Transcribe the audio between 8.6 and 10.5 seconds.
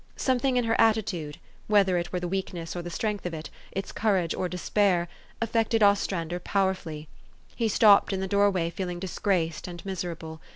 feeling disgraced and miserable.